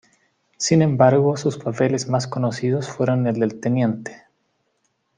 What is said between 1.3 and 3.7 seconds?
sus papeles más conocidos fueron el del